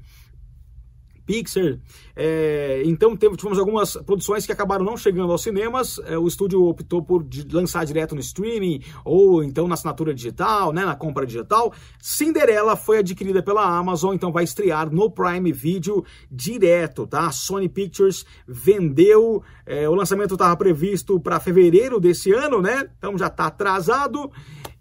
Pixar. 1.25 1.79
É, 2.15 2.81
então 2.85 3.15
tivemos 3.15 3.57
algumas 3.57 3.95
produções 3.97 4.45
que 4.45 4.51
acabaram 4.51 4.83
não 4.83 4.97
chegando 4.97 5.31
aos 5.31 5.41
cinemas. 5.41 5.99
É, 6.05 6.17
o 6.17 6.27
estúdio 6.27 6.63
optou 6.63 7.01
por 7.01 7.25
lançar 7.51 7.85
direto 7.85 8.15
no 8.15 8.21
streaming 8.21 8.81
ou 9.05 9.43
então 9.43 9.67
na 9.67 9.75
assinatura 9.75 10.13
digital, 10.13 10.71
né, 10.71 10.85
na 10.85 10.95
compra 10.95 11.25
digital. 11.25 11.73
Cinderela 11.99 12.75
foi 12.75 12.99
adquirida 12.99 13.41
pela 13.41 13.63
Amazon, 13.63 14.13
então 14.13 14.31
vai 14.31 14.43
estrear 14.43 14.91
no 14.91 15.09
Prime 15.09 15.51
Video 15.51 16.03
direto, 16.29 17.07
tá? 17.07 17.27
A 17.27 17.31
Sony 17.31 17.69
Pictures 17.69 18.25
vendeu. 18.47 19.43
É, 19.65 19.87
o 19.87 19.95
lançamento 19.95 20.33
estava 20.33 20.55
previsto 20.55 21.19
para 21.19 21.39
fevereiro 21.39 21.99
desse 21.99 22.31
ano, 22.31 22.61
né? 22.61 22.89
Então 22.97 23.17
já 23.17 23.27
está 23.27 23.47
atrasado. 23.47 24.31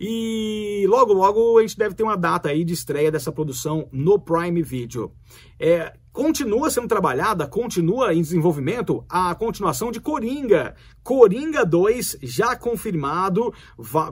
E 0.02 0.86
logo, 0.88 1.12
logo 1.12 1.58
a 1.58 1.60
gente 1.60 1.76
deve 1.76 1.94
ter 1.94 2.02
uma 2.02 2.16
data 2.16 2.48
aí 2.48 2.64
de 2.64 2.72
estreia 2.72 3.12
dessa 3.12 3.30
produção 3.30 3.86
no 3.92 4.18
Prime 4.18 4.62
Video. 4.62 5.12
É, 5.58 5.92
continua 6.12 6.70
sendo 6.70 6.88
trabalhada, 6.88 7.46
continua 7.46 8.12
em 8.12 8.20
desenvolvimento 8.20 9.04
a 9.08 9.34
continuação 9.34 9.90
de 9.90 10.00
Coringa. 10.00 10.74
Coringa 11.02 11.64
2 11.64 12.18
já 12.22 12.56
confirmado, 12.56 13.52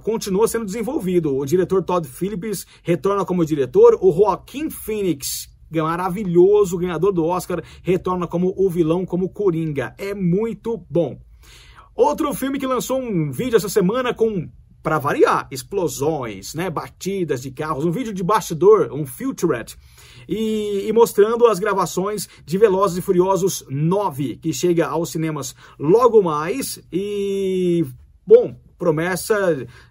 continua 0.03 0.47
sendo 0.47 0.65
desenvolvido. 0.65 1.37
O 1.37 1.45
diretor 1.45 1.83
Todd 1.83 2.07
Phillips 2.07 2.67
retorna 2.83 3.25
como 3.25 3.45
diretor, 3.45 3.99
o 4.01 4.13
Joaquim 4.13 4.71
Phoenix 4.71 5.49
maravilhoso, 5.71 6.79
ganhador 6.79 7.13
do 7.13 7.25
Oscar, 7.25 7.63
retorna 7.83 8.27
como 8.27 8.55
o 8.57 8.71
vilão, 8.71 9.05
como 9.05 9.29
Coringa. 9.29 9.95
É 9.99 10.15
muito 10.15 10.83
bom. 10.89 11.19
Outro 11.95 12.33
filme 12.33 12.59
que 12.59 12.67
lançou 12.67 13.01
um 13.01 13.31
vídeo 13.31 13.57
essa 13.57 13.69
semana 13.69 14.15
com 14.15 14.49
para 14.89 14.99
variar, 14.99 15.47
explosões, 15.51 16.55
né, 16.55 16.71
batidas 16.71 17.43
de 17.43 17.51
carros, 17.51 17.85
um 17.85 17.91
vídeo 17.91 18.11
de 18.11 18.25
bastidor, 18.25 18.91
um 18.91 19.05
featurette, 19.05 19.77
e, 20.27 20.87
e, 20.89 20.93
mostrando 20.95 21.47
as 21.47 21.59
gravações 21.59 22.27
de 22.43 22.57
Velozes 22.57 22.97
e 22.97 23.03
Furiosos 23.03 23.67
9, 23.69 24.37
que 24.37 24.51
chega 24.51 24.87
aos 24.87 25.11
cinemas 25.11 25.55
logo 25.79 26.23
mais, 26.23 26.81
e, 26.91 27.85
bom, 28.27 28.57
promessa, 28.79 29.37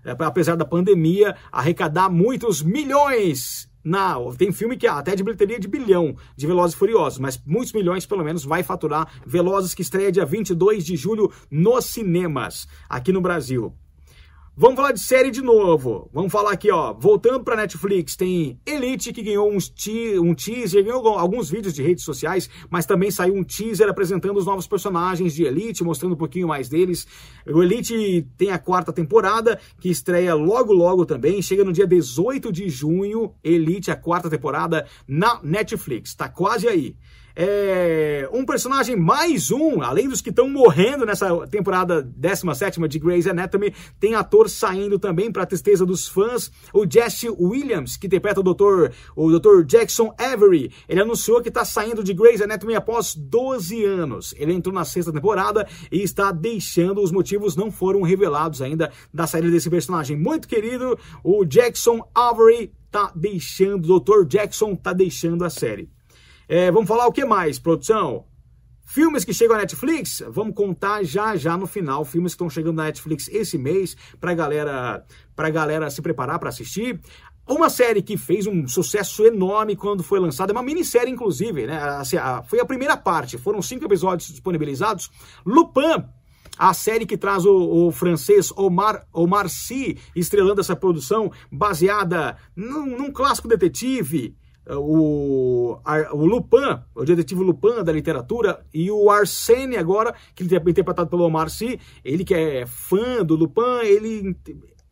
é, 0.03 0.15
apesar 0.17 0.55
da 0.55 0.65
pandemia, 0.65 1.35
arrecadar 1.51 2.09
muitos 2.09 2.63
milhões 2.63 3.69
na, 3.83 4.15
tem 4.35 4.51
filme 4.51 4.77
que 4.77 4.87
é 4.87 4.89
até 4.89 5.15
de 5.15 5.23
bilheteria 5.23 5.59
de 5.59 5.67
bilhão 5.67 6.15
de 6.35 6.47
Velozes 6.47 6.75
e 6.75 6.79
Furiosos, 6.79 7.19
mas 7.19 7.39
muitos 7.45 7.71
milhões 7.71 8.07
pelo 8.07 8.23
menos 8.23 8.43
vai 8.43 8.63
faturar 8.63 9.07
Velozes 9.27 9.75
que 9.75 9.83
estreia 9.83 10.11
dia 10.11 10.25
22 10.25 10.83
de 10.83 10.95
julho 10.95 11.31
nos 11.51 11.85
cinemas 11.85 12.67
aqui 12.89 13.11
no 13.11 13.21
Brasil. 13.21 13.75
Vamos 14.59 14.75
falar 14.75 14.91
de 14.91 14.99
série 14.99 15.29
de 15.29 15.39
novo. 15.39 16.09
Vamos 16.11 16.31
falar 16.31 16.53
aqui, 16.53 16.71
ó. 16.71 16.91
Voltando 16.91 17.43
para 17.43 17.55
Netflix, 17.55 18.15
tem 18.15 18.59
Elite 18.65 19.13
que 19.13 19.21
ganhou 19.21 19.53
uns 19.53 19.69
te 19.69 20.17
um 20.17 20.33
teaser, 20.33 20.83
ganhou 20.83 21.07
alguns 21.09 21.47
vídeos 21.47 21.75
de 21.75 21.83
redes 21.83 22.03
sociais, 22.03 22.49
mas 22.67 22.83
também 22.83 23.11
saiu 23.11 23.35
um 23.35 23.43
teaser 23.43 23.87
apresentando 23.87 24.35
os 24.37 24.47
novos 24.47 24.65
personagens 24.65 25.35
de 25.35 25.43
Elite, 25.43 25.83
mostrando 25.83 26.13
um 26.13 26.17
pouquinho 26.17 26.47
mais 26.47 26.69
deles. 26.69 27.05
O 27.45 27.61
Elite 27.61 28.27
tem 28.35 28.49
a 28.49 28.57
quarta 28.57 28.91
temporada, 28.91 29.59
que 29.79 29.89
estreia 29.89 30.33
logo 30.33 30.73
logo 30.73 31.05
também, 31.05 31.39
chega 31.39 31.63
no 31.63 31.71
dia 31.71 31.85
18 31.85 32.51
de 32.51 32.67
junho. 32.67 33.35
Elite, 33.43 33.91
a 33.91 33.95
quarta 33.95 34.27
temporada 34.27 34.87
na 35.07 35.39
Netflix. 35.43 36.15
Tá 36.15 36.29
quase 36.29 36.67
aí. 36.67 36.95
É, 37.39 38.27
um 38.33 38.43
personagem 38.43 38.95
mais 38.95 39.51
um, 39.51 39.83
além 39.83 40.09
dos 40.09 40.21
que 40.21 40.31
estão 40.31 40.49
morrendo 40.49 41.05
nessa 41.05 41.45
temporada 41.45 42.01
17 42.01 42.87
de 42.87 42.97
Grey's 42.97 43.27
Anatomy, 43.27 43.75
tem 43.99 44.15
ator 44.15 44.49
saindo 44.49 44.97
também 44.97 45.31
para 45.31 45.45
tristeza 45.45 45.85
dos 45.85 46.07
fãs, 46.07 46.51
o 46.73 46.83
Jesse 46.89 47.29
Williams, 47.29 47.95
que 47.95 48.07
interpreta 48.07 48.39
o 48.39 48.43
Dr. 48.43 48.91
o 49.15 49.39
Dr. 49.39 49.61
Jackson 49.67 50.15
Avery. 50.17 50.71
Ele 50.89 50.99
anunciou 50.99 51.39
que 51.39 51.49
está 51.49 51.63
saindo 51.63 52.03
de 52.03 52.11
Grey's 52.11 52.41
Anatomy 52.41 52.73
após 52.73 53.13
12 53.13 53.85
anos. 53.85 54.33
Ele 54.35 54.53
entrou 54.53 54.73
na 54.73 54.83
sexta 54.83 55.13
temporada 55.13 55.67
e 55.91 56.01
está 56.01 56.31
deixando, 56.31 57.03
os 57.03 57.11
motivos 57.11 57.55
não 57.55 57.69
foram 57.69 58.01
revelados 58.01 58.63
ainda 58.63 58.91
da 59.13 59.27
saída 59.27 59.51
desse 59.51 59.69
personagem 59.69 60.17
muito 60.17 60.47
querido. 60.47 60.97
O 61.23 61.45
Jackson 61.45 62.01
Avery 62.15 62.73
tá 62.89 63.11
deixando, 63.15 63.93
o 63.93 63.99
Dr. 63.99 64.25
Jackson 64.25 64.75
tá 64.75 64.91
deixando 64.91 65.45
a 65.45 65.51
série. 65.51 65.95
É, 66.49 66.71
vamos 66.71 66.87
falar 66.87 67.07
o 67.07 67.11
que 67.11 67.25
mais, 67.25 67.59
produção? 67.59 68.25
Filmes 68.85 69.25
que 69.25 69.33
chegam 69.33 69.57
à 69.57 69.59
Netflix, 69.59 70.23
vamos 70.29 70.55
contar 70.55 71.03
já 71.03 71.35
já 71.35 71.57
no 71.57 71.67
final. 71.67 72.05
Filmes 72.05 72.31
que 72.31 72.35
estão 72.35 72.49
chegando 72.49 72.77
na 72.77 72.85
Netflix 72.85 73.27
esse 73.27 73.57
mês 73.57 73.97
para 74.17 74.33
galera, 74.33 75.05
para 75.35 75.49
galera 75.49 75.89
se 75.89 76.01
preparar 76.01 76.39
para 76.39 76.47
assistir. 76.47 77.01
Uma 77.45 77.69
série 77.69 78.01
que 78.01 78.15
fez 78.15 78.47
um 78.47 78.65
sucesso 78.65 79.25
enorme 79.25 79.75
quando 79.75 80.03
foi 80.03 80.21
lançada, 80.21 80.51
é 80.51 80.55
uma 80.55 80.63
minissérie 80.63 81.11
inclusive, 81.11 81.67
né? 81.67 81.77
Assim, 81.77 82.15
foi 82.45 82.61
a 82.61 82.65
primeira 82.65 82.95
parte, 82.95 83.37
foram 83.37 83.61
cinco 83.61 83.83
episódios 83.83 84.29
disponibilizados. 84.29 85.11
Lupin, 85.45 86.05
a 86.57 86.73
série 86.73 87.05
que 87.05 87.17
traz 87.17 87.45
o, 87.45 87.87
o, 87.87 87.91
francês 87.91 88.53
Omar, 88.55 89.05
Omar 89.11 89.49
Sy 89.49 89.97
estrelando 90.15 90.61
essa 90.61 90.77
produção, 90.77 91.29
baseada 91.51 92.37
num, 92.55 92.85
num 92.85 93.11
clássico 93.11 93.49
detetive 93.49 94.33
o, 94.75 95.77
o 96.13 96.25
Lupin, 96.25 96.79
o 96.95 97.05
detetive 97.05 97.41
Lupin 97.41 97.83
da 97.83 97.91
literatura, 97.91 98.65
e 98.73 98.91
o 98.91 99.09
Arsene 99.09 99.77
agora, 99.77 100.13
que 100.35 100.43
ele 100.43 100.55
é 100.55 100.69
interpretado 100.69 101.09
pelo 101.09 101.23
Omar 101.23 101.49
Sy, 101.49 101.79
ele 102.03 102.23
que 102.23 102.33
é 102.33 102.65
fã 102.65 103.23
do 103.23 103.35
Lupin, 103.35 103.81
ele 103.83 104.35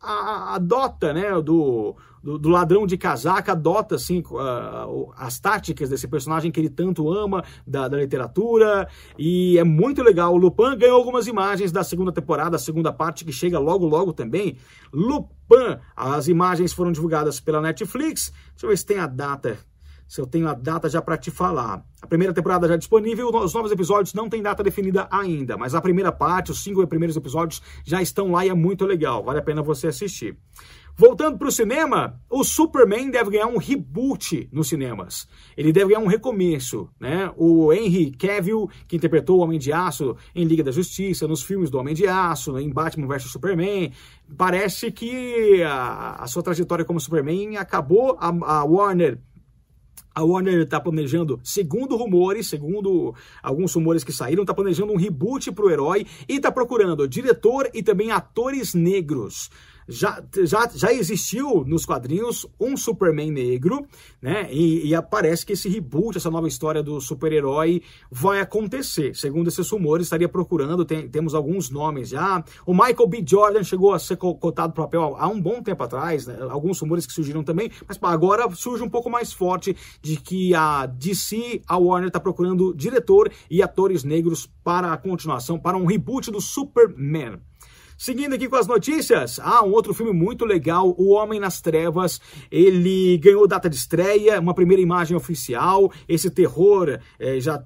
adota, 0.06 1.12
né, 1.12 1.30
do, 1.42 1.96
do, 2.22 2.38
do, 2.38 2.48
ladrão 2.48 2.86
de 2.86 2.96
casaca, 2.96 3.52
adota, 3.52 3.96
assim, 3.96 4.22
uh, 4.30 5.12
as 5.16 5.38
táticas 5.38 5.88
desse 5.88 6.06
personagem 6.06 6.50
que 6.50 6.60
ele 6.60 6.70
tanto 6.70 7.10
ama, 7.12 7.44
da, 7.66 7.88
da, 7.88 7.96
literatura, 7.96 8.88
e 9.18 9.58
é 9.58 9.64
muito 9.64 10.02
legal. 10.02 10.34
O 10.34 10.36
Lupin 10.36 10.76
ganhou 10.76 10.96
algumas 10.96 11.26
imagens 11.26 11.72
da 11.72 11.82
segunda 11.82 12.12
temporada, 12.12 12.56
a 12.56 12.58
segunda 12.58 12.92
parte, 12.92 13.24
que 13.24 13.32
chega 13.32 13.58
logo, 13.58 13.86
logo 13.86 14.12
também. 14.12 14.56
Lupin, 14.92 15.78
as 15.94 16.28
imagens 16.28 16.72
foram 16.72 16.92
divulgadas 16.92 17.40
pela 17.40 17.60
Netflix, 17.60 18.32
deixa 18.50 18.66
eu 18.66 18.70
ver 18.70 18.76
se 18.76 18.86
tem 18.86 18.98
a 18.98 19.06
data 19.06 19.58
se 20.06 20.20
eu 20.20 20.26
tenho 20.26 20.48
a 20.48 20.54
data 20.54 20.88
já 20.88 21.02
para 21.02 21.16
te 21.16 21.30
falar. 21.30 21.84
A 22.00 22.06
primeira 22.06 22.32
temporada 22.32 22.68
já 22.68 22.74
é 22.74 22.78
disponível, 22.78 23.28
os 23.28 23.54
novos 23.54 23.72
episódios 23.72 24.14
não 24.14 24.28
tem 24.28 24.42
data 24.42 24.62
definida 24.62 25.08
ainda, 25.10 25.56
mas 25.56 25.74
a 25.74 25.80
primeira 25.80 26.12
parte, 26.12 26.50
os 26.50 26.62
cinco 26.62 26.86
primeiros 26.86 27.16
episódios 27.16 27.60
já 27.84 28.00
estão 28.00 28.30
lá 28.30 28.44
e 28.44 28.48
é 28.48 28.54
muito 28.54 28.84
legal, 28.84 29.24
vale 29.24 29.38
a 29.38 29.42
pena 29.42 29.62
você 29.62 29.88
assistir. 29.88 30.36
Voltando 30.98 31.36
para 31.36 31.48
o 31.48 31.52
cinema, 31.52 32.18
o 32.30 32.42
Superman 32.42 33.10
deve 33.10 33.32
ganhar 33.32 33.48
um 33.48 33.58
reboot 33.58 34.48
nos 34.50 34.68
cinemas. 34.68 35.28
Ele 35.54 35.70
deve 35.70 35.88
ganhar 35.88 36.00
um 36.00 36.08
recomeço, 36.08 36.88
né? 36.98 37.30
O 37.36 37.70
Henry 37.70 38.12
Cavill, 38.12 38.70
que 38.88 38.96
interpretou 38.96 39.38
o 39.38 39.42
Homem 39.42 39.58
de 39.58 39.74
Aço 39.74 40.16
em 40.34 40.46
Liga 40.46 40.64
da 40.64 40.70
Justiça, 40.70 41.28
nos 41.28 41.42
filmes 41.42 41.68
do 41.68 41.78
Homem 41.78 41.94
de 41.94 42.06
Aço, 42.06 42.58
em 42.58 42.72
Batman 42.72 43.06
vs 43.06 43.24
Superman, 43.24 43.92
parece 44.38 44.90
que 44.90 45.62
a, 45.62 46.16
a 46.18 46.26
sua 46.28 46.42
trajetória 46.42 46.82
como 46.82 46.98
Superman 46.98 47.58
acabou. 47.58 48.16
A, 48.18 48.28
a 48.28 48.64
Warner 48.64 49.18
a 50.16 50.24
Warner 50.24 50.62
está 50.62 50.80
planejando, 50.80 51.38
segundo 51.44 51.94
rumores, 51.94 52.46
segundo 52.46 53.14
alguns 53.42 53.74
rumores 53.74 54.02
que 54.02 54.14
saíram, 54.14 54.44
está 54.44 54.54
planejando 54.54 54.90
um 54.90 54.96
reboot 54.96 55.52
para 55.52 55.66
o 55.66 55.70
herói 55.70 56.06
e 56.26 56.36
está 56.36 56.50
procurando 56.50 57.06
diretor 57.06 57.68
e 57.74 57.82
também 57.82 58.10
atores 58.10 58.72
negros 58.72 59.50
já, 59.88 60.22
já, 60.44 60.68
já 60.74 60.92
existiu 60.92 61.64
nos 61.64 61.86
quadrinhos 61.86 62.46
um 62.58 62.76
Superman 62.76 63.30
negro, 63.30 63.86
né? 64.20 64.48
E, 64.52 64.92
e 64.92 65.02
parece 65.02 65.46
que 65.46 65.52
esse 65.52 65.68
reboot, 65.68 66.16
essa 66.16 66.30
nova 66.30 66.48
história 66.48 66.82
do 66.82 67.00
super-herói 67.00 67.82
vai 68.10 68.40
acontecer. 68.40 69.14
Segundo 69.14 69.48
esses 69.48 69.68
rumores, 69.70 70.06
estaria 70.06 70.28
procurando, 70.28 70.84
tem, 70.84 71.08
temos 71.08 71.34
alguns 71.34 71.70
nomes 71.70 72.08
já. 72.08 72.42
O 72.64 72.72
Michael 72.72 73.06
B. 73.06 73.24
Jordan 73.26 73.62
chegou 73.62 73.92
a 73.92 73.98
ser 73.98 74.16
cotado 74.16 74.72
para 74.72 74.82
o 74.82 74.84
papel 74.84 75.16
há 75.18 75.28
um 75.28 75.40
bom 75.40 75.62
tempo 75.62 75.82
atrás, 75.82 76.26
né? 76.26 76.36
alguns 76.50 76.80
rumores 76.80 77.06
que 77.06 77.12
surgiram 77.12 77.44
também, 77.44 77.70
mas 77.86 77.98
agora 78.02 78.48
surge 78.54 78.82
um 78.82 78.88
pouco 78.88 79.08
mais 79.08 79.32
forte 79.32 79.76
de 80.02 80.16
que 80.16 80.54
a 80.54 80.86
DC, 80.86 81.62
a 81.66 81.76
Warner, 81.76 82.08
está 82.08 82.20
procurando 82.20 82.74
diretor 82.74 83.30
e 83.50 83.62
atores 83.62 84.04
negros 84.04 84.48
para 84.64 84.92
a 84.92 84.96
continuação, 84.96 85.58
para 85.58 85.76
um 85.76 85.86
reboot 85.86 86.30
do 86.30 86.40
Superman. 86.40 87.38
Seguindo 87.96 88.34
aqui 88.34 88.46
com 88.46 88.56
as 88.56 88.66
notícias, 88.66 89.40
ah, 89.40 89.64
um 89.64 89.72
outro 89.72 89.94
filme 89.94 90.12
muito 90.12 90.44
legal, 90.44 90.94
O 90.98 91.12
Homem 91.12 91.40
nas 91.40 91.60
Trevas. 91.62 92.20
Ele 92.50 93.16
ganhou 93.18 93.46
data 93.48 93.70
de 93.70 93.76
estreia, 93.76 94.38
uma 94.38 94.54
primeira 94.54 94.82
imagem 94.82 95.16
oficial. 95.16 95.90
Esse 96.06 96.30
terror, 96.30 96.98
é, 97.18 97.40
já 97.40 97.64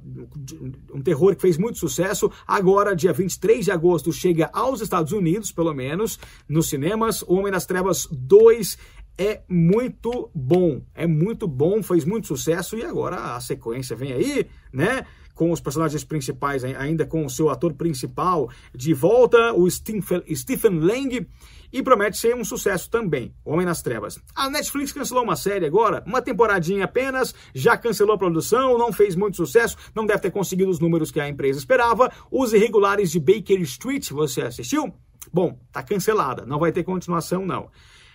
um 0.95 1.03
terror 1.03 1.35
que 1.35 1.43
fez 1.43 1.59
muito 1.59 1.79
sucesso. 1.79 2.31
Agora, 2.47 2.95
dia 2.95 3.13
23 3.13 3.65
de 3.65 3.73
agosto, 3.73 4.13
chega 4.13 4.49
aos 4.53 4.81
Estados 4.81 5.13
Unidos, 5.13 5.51
pelo 5.51 5.75
menos, 5.75 6.19
nos 6.49 6.69
cinemas. 6.69 7.23
O 7.23 7.35
Homem 7.35 7.51
nas 7.51 7.67
Trevas 7.67 8.07
2 8.11 8.79
é 9.19 9.43
muito 9.49 10.31
bom, 10.35 10.81
é 10.95 11.07
muito 11.07 11.47
bom, 11.47 11.83
fez 11.83 12.05
muito 12.05 12.27
sucesso 12.27 12.77
e 12.77 12.83
agora 12.83 13.35
a 13.35 13.41
sequência 13.41 13.95
vem 13.95 14.13
aí, 14.13 14.47
né? 14.73 15.05
Com 15.35 15.51
os 15.51 15.61
personagens 15.61 16.05
principais, 16.05 16.65
ainda 16.65 17.07
com 17.07 17.25
o 17.25 17.31
seu 17.31 17.49
ator 17.49 17.73
principal 17.73 18.51
de 18.75 18.93
volta, 18.93 19.53
o 19.55 19.69
Stephen 19.71 20.81
Lang, 20.81 21.27
e 21.73 21.83
promete 21.83 22.19
ser 22.19 22.35
um 22.35 22.45
sucesso 22.45 22.91
também, 22.91 23.33
Homem 23.45 23.65
nas 23.65 23.81
Trevas. 23.81 24.19
A 24.35 24.51
Netflix 24.51 24.93
cancelou 24.93 25.23
uma 25.23 25.37
série 25.37 25.65
agora, 25.65 26.03
uma 26.07 26.21
temporadinha 26.21 26.85
apenas, 26.85 27.35
já 27.55 27.77
cancelou 27.77 28.15
a 28.15 28.19
produção, 28.19 28.77
não 28.77 28.93
fez 28.93 29.15
muito 29.15 29.37
sucesso, 29.37 29.77
não 29.95 30.05
deve 30.05 30.21
ter 30.21 30.31
conseguido 30.31 30.71
os 30.71 30.81
números 30.81 31.11
que 31.11 31.21
a 31.21 31.29
empresa 31.29 31.59
esperava. 31.59 32.11
Os 32.31 32.53
Irregulares 32.53 33.11
de 33.11 33.21
Baker 33.21 33.61
Street, 33.63 34.11
você 34.11 34.43
assistiu? 34.43 34.93
Bom, 35.33 35.59
tá 35.71 35.83
cancelada, 35.83 36.45
não 36.45 36.59
vai 36.59 36.73
ter 36.73 36.83
continuação 36.83 37.47
não. 37.47 37.71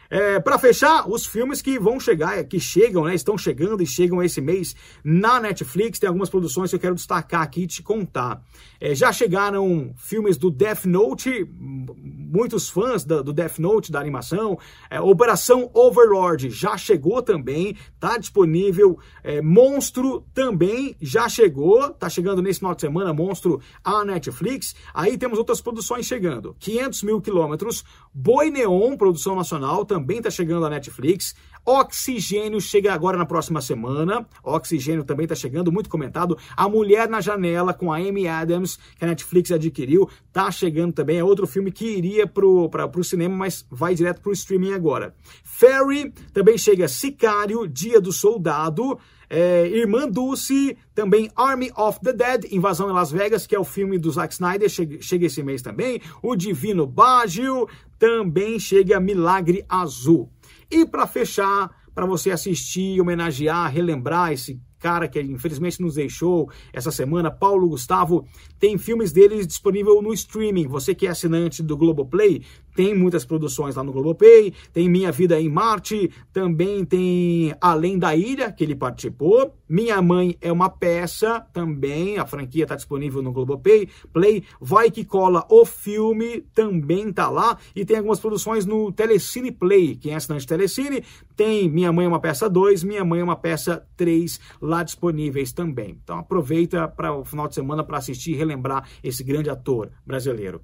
É, 0.10 0.40
para 0.40 0.60
fechar, 0.60 1.10
os 1.10 1.26
filmes 1.26 1.62
que 1.62 1.80
vão 1.80 2.00
chegar, 2.00 2.44
que 2.44 2.60
chegam, 2.60 3.06
né, 3.06 3.16
estão 3.16 3.38
chegando 3.38 3.82
e 3.82 3.88
chegam 3.88 4.22
esse 4.22 4.40
mês 4.40 4.76
na 5.04 5.40
Netflix, 5.40 6.00
tem 6.00 6.08
algumas 6.08 6.30
produções 6.30 6.70
que 6.70 6.76
eu 6.76 6.80
quero 6.80 6.96
destacar 6.96 7.42
aqui 7.42 7.64
e 7.64 7.68
te 7.68 7.82
contar. 7.82 8.42
É, 8.80 8.94
já 8.94 9.12
chegaram 9.12 9.94
filmes 9.98 10.38
do 10.38 10.52
Death 10.52 10.86
Note, 10.86 11.48
muitos 11.52 12.70
fãs 12.70 13.04
do, 13.04 13.24
do 13.24 13.34
Death 13.34 13.60
Note, 13.60 13.92
da 13.92 14.00
animação. 14.00 14.58
É, 14.90 15.02
Operação 15.02 15.70
Overlord 15.74 16.50
já 16.50 16.78
chegou 16.78 17.22
também, 17.22 17.76
tá 18.00 18.18
disponível. 18.18 19.00
É, 19.24 19.42
Monstro 19.42 20.26
também 20.34 20.96
já 21.02 21.28
chegou, 21.28 21.90
tá 21.90 22.10
chegando 22.10 22.42
nesse 22.42 22.60
final 22.60 22.76
de 22.76 22.82
semana, 22.82 23.14
Monstro 23.14 23.60
a 23.84 24.06
Netflix. 24.06 24.76
Aí 24.94 25.18
temos 25.18 25.38
outras 25.38 25.62
produções 25.62 26.06
chegando. 26.06 26.56
500 26.60 27.04
mil 27.04 27.22
quilômetros, 27.22 27.84
Boi 28.14 28.50
Neon, 28.50 28.96
produção 28.96 29.36
nacional, 29.36 29.84
também 29.86 29.95
está 29.98 30.30
chegando 30.30 30.66
à 30.66 30.70
Netflix. 30.70 31.36
Oxigênio 31.66 32.62
chega 32.62 32.94
agora 32.94 33.18
na 33.18 33.26
próxima 33.26 33.60
semana. 33.60 34.26
Oxigênio 34.44 35.04
também 35.04 35.26
está 35.26 35.36
chegando, 35.36 35.72
muito 35.72 35.90
comentado. 35.90 36.38
A 36.56 36.70
Mulher 36.70 37.10
na 37.10 37.22
Janela, 37.22 37.74
com 37.74 37.92
a 37.92 37.98
Amy 37.98 38.28
Adams, 38.28 38.78
que 38.98 39.04
a 39.04 39.08
Netflix 39.08 39.52
adquiriu, 39.52 40.08
está 40.28 40.52
chegando 40.52 40.94
também. 40.94 41.18
É 41.18 41.24
outro 41.24 41.48
filme 41.48 41.72
que 41.72 41.86
iria 41.86 42.28
para 42.28 42.46
o 42.46 43.04
cinema, 43.04 43.36
mas 43.36 43.66
vai 43.70 43.96
direto 43.96 44.22
para 44.22 44.30
o 44.30 44.34
streaming 44.34 44.74
agora. 44.74 45.16
Fairy 45.44 46.14
também 46.34 46.58
chega 46.58 46.88
Sicário, 46.88 47.68
Dia 47.68 48.00
do 48.00 48.14
Soldado. 48.14 49.00
É, 49.30 49.68
Irmã 49.68 50.08
Dulce, 50.08 50.78
também 50.94 51.32
Army 51.36 51.72
of 51.76 52.00
the 52.02 52.14
Dead, 52.14 52.46
Invasão 52.52 52.90
em 52.90 52.94
Las 52.94 53.12
Vegas, 53.12 53.48
que 53.48 53.56
é 53.56 53.60
o 53.60 53.64
filme 53.64 53.98
do 53.98 54.12
Zack 54.12 54.34
Snyder, 54.34 54.70
chega, 54.70 55.02
chega 55.02 55.26
esse 55.26 55.42
mês 55.42 55.62
também. 55.62 56.02
O 56.22 56.36
Divino 56.36 56.86
Bágio, 56.86 57.68
também 57.98 58.60
chega 58.60 59.00
Milagre 59.00 59.66
Azul. 59.70 60.30
E 60.70 60.86
para 60.86 61.08
fechar, 61.08 61.70
para 61.94 62.06
você 62.06 62.32
assistir, 62.32 63.00
homenagear, 63.00 63.72
relembrar 63.72 64.34
esse 64.34 64.60
cara 64.80 65.08
que 65.08 65.20
infelizmente 65.20 65.82
nos 65.82 65.96
deixou 65.96 66.52
essa 66.72 66.92
semana, 66.92 67.32
Paulo 67.32 67.70
Gustavo, 67.70 68.28
tem 68.60 68.78
filmes 68.78 69.12
dele 69.12 69.44
disponível 69.46 70.02
no 70.02 70.14
streaming. 70.14 70.68
Você 70.68 70.94
que 70.94 71.08
é 71.08 71.10
assinante 71.10 71.64
do 71.64 71.76
Globoplay, 71.76 72.44
tem 72.76 72.94
muitas 72.94 73.24
produções 73.24 73.76
lá 73.76 73.84
no 73.84 73.94
Globoplay, 73.94 74.54
tem 74.74 74.90
Minha 74.90 75.12
Vida 75.12 75.40
em 75.40 75.50
Marte, 75.50 76.12
também 76.34 76.84
tem 76.84 77.56
Além 77.62 77.98
da 77.98 78.16
Ilha, 78.16 78.52
que 78.52 78.64
ele 78.64 78.76
participou. 78.76 79.56
Minha 79.68 80.02
Mãe 80.02 80.38
é 80.42 80.52
uma 80.52 80.70
peça, 80.70 81.40
também, 81.54 82.18
a 82.18 82.26
franquia 82.26 82.64
está 82.64 82.76
disponível 82.76 83.22
no 83.22 83.32
Globoplay. 83.32 83.88
Play, 84.12 84.44
Vai 84.60 84.92
Que 84.92 85.06
Cola, 85.06 85.46
o 85.50 85.66
filme, 85.66 86.42
também 86.54 87.12
tá 87.12 87.30
lá. 87.30 87.58
E 87.76 87.86
tem 87.86 87.98
algumas 87.98 88.20
produções 88.20 88.66
no 88.66 88.92
Telecine 88.92 89.52
Play. 89.52 89.96
Quem 89.96 90.12
é 90.12 90.16
assinante 90.16 90.46
Telecine, 90.46 91.04
tem 91.36 91.70
Minha 91.70 91.92
Mãe 91.92 92.06
é 92.06 92.10
uma 92.10 92.20
peça 92.20 92.50
2, 92.50 92.84
Minha 92.84 93.06
Mãe 93.06 93.22
é 93.22 93.24
uma 93.24 93.36
peça 93.36 93.88
3 93.96 94.40
lá 94.62 94.84
disponíveis 94.84 95.54
também. 95.54 95.98
Então 96.04 96.20
aproveita 96.20 96.88
para 96.88 97.14
o 97.14 97.24
final 97.24 97.48
de 97.48 97.56
semana 97.56 97.84
para 97.84 97.98
assistir 97.98 98.32
e 98.32 98.36
relembrar 98.36 98.88
esse 99.02 99.24
grande 99.24 99.50
ator 99.50 99.92
brasileiro. 100.06 100.62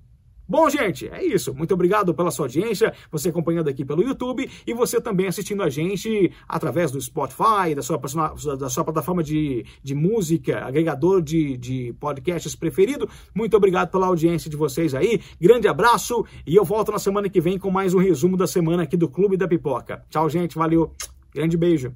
Bom, 0.48 0.70
gente, 0.70 1.08
é 1.08 1.24
isso. 1.24 1.54
Muito 1.54 1.74
obrigado 1.74 2.14
pela 2.14 2.32
sua 2.32 2.46
audiência, 2.46 2.94
você 3.10 3.30
acompanhando 3.30 3.70
aqui 3.70 3.86
pelo 3.86 4.04
YouTube 4.04 4.50
e 4.68 4.74
você 4.74 5.00
também 5.00 5.28
assistindo 5.28 5.64
a 5.64 5.70
gente 5.70 6.32
através 6.48 6.92
do 6.92 7.00
Spotify, 7.00 7.74
da 7.76 7.82
sua, 7.82 7.98
da 8.58 8.70
sua 8.70 8.84
plataforma 8.84 9.24
de, 9.24 9.66
de 9.82 9.96
música, 9.96 10.66
agregador 10.66 11.22
de, 11.22 11.58
de 11.58 11.94
podcasts 12.00 12.56
preferido. 12.56 13.10
Muito 13.34 13.56
obrigado 13.56 13.92
pela 13.92 14.08
audiência 14.08 14.50
de 14.50 14.58
vocês 14.58 14.94
aí. 14.94 15.22
Grande 15.40 15.68
abraço 15.68 16.26
e 16.46 16.56
eu 16.56 16.66
volto 16.66 16.92
na 16.92 17.00
semana 17.00 17.30
que 17.30 17.40
vem 17.40 17.58
com 17.58 17.72
mais 17.72 17.94
um 17.94 18.00
resumo 18.00 18.36
da 18.36 18.48
semana 18.48 18.84
aqui 18.84 18.98
do 18.98 19.08
Clube 19.08 19.38
da 19.38 19.48
Pipoca. 19.48 20.04
Tchau, 20.10 20.30
gente. 20.30 20.56
Valeu. 20.56 20.94
Grande 21.34 21.56
beijo. 21.56 21.94